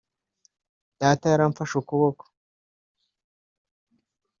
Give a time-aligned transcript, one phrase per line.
[0.99, 2.23] data yari amfashe ukuboko